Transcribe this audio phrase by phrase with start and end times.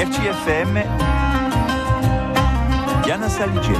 [0.00, 0.82] RCFM
[3.02, 3.78] Diana Saligeti.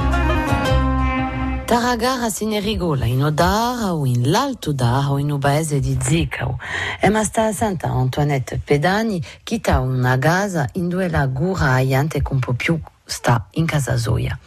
[1.65, 6.59] Taragara se ne rigola in Odara o in l'Alto Dara o in Ubaese di Zicao.
[6.99, 12.37] E ma sta Santa Antoinette Pedani che ha una casa in due lagura aiante con
[12.37, 12.79] po' più
[13.11, 14.37] sta in casa Zoya.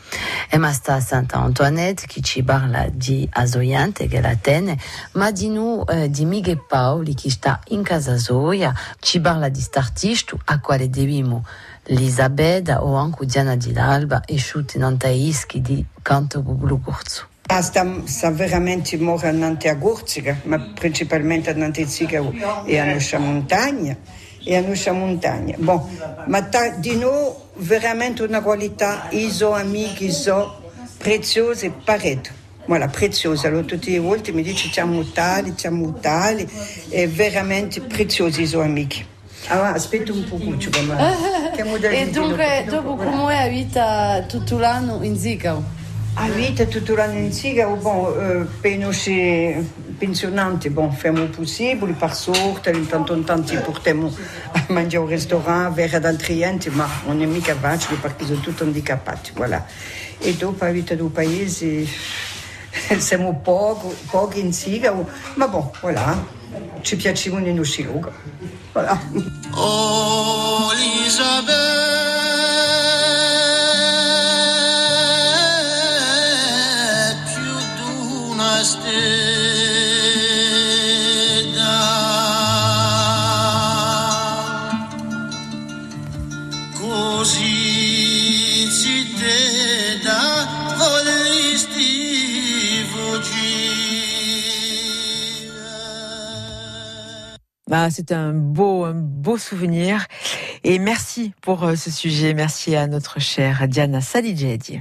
[0.48, 4.78] E ma sta Santa Antoinette che ci parla di Azoiante che la tene,
[5.12, 9.60] ma di noi eh, di Miguel Paoli che sta in casa Zoya, ci parla di
[9.60, 11.44] st'artisto a quale dobbiamo
[11.86, 17.28] Elisabetta o anche Diana di l'Alba e sciuti nantaischi di canto blu corso.
[17.46, 22.22] Ah, sta, sta veramente morendo a Gurziga, ma principalmente annante Ziga
[22.64, 23.96] e a nostra montagna.
[24.44, 25.56] E a nostra montagna.
[25.58, 25.80] Bon,
[26.26, 30.62] ma ta, di noi veramente una qualità, iso amici, iso
[30.98, 32.30] preziose, pareto.
[32.66, 33.48] Voilà, preziosa.
[33.48, 36.48] Allora tutte le volte mi dice siamo tali, siamo tali,
[36.88, 39.06] è veramente preziosi i suoi amici.
[39.48, 40.38] Allora, aspetta un po',
[41.56, 45.82] E dunque, dopo come è la vita tutto l'anno in Zicao?
[46.16, 51.92] A vita tutto l'anno in Ziga, bon, eh, i nostri pensionanti, bon, facciamo il possibile,
[51.92, 54.14] per sorte, intanto in tanti portiamo
[54.52, 58.38] a mangiare al ristorante, vera ad altri enti, ma non è mica facile perché sono
[58.38, 59.66] tutti handicappati, voilà.
[60.18, 61.84] E dopo la vita del paese
[62.98, 64.94] siamo poco, pochi in Ziga,
[65.34, 66.24] ma bon, voilà,
[66.82, 68.10] ci piacevano nei nostri luoghi.
[68.72, 69.00] Voilà.
[69.54, 71.63] Oh, Elisabeth,
[97.74, 100.06] Bah, c'est un beau, un beau souvenir.
[100.62, 102.32] Et merci pour euh, ce sujet.
[102.32, 104.80] Merci à notre chère Diana Salidjedi.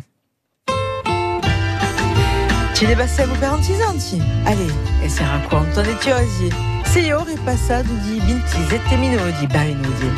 [2.75, 3.57] Tu les passé à vous faire
[4.45, 4.67] Allez,
[5.03, 6.51] et c'est à quoi entendez-tu, Asie?
[6.85, 10.11] C'est Yor et Passad, dit Binti, Zetemino, dit Barinodi.